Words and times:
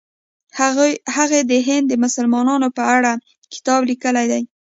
هغې 1.19 1.39
د 1.51 1.53
هند 1.67 1.85
د 1.89 1.93
مسلمانانو 2.03 2.67
په 2.77 2.83
اړه 2.95 3.11
کتاب 3.53 3.81
لیکلی 3.89 4.25
دی. 4.31 4.41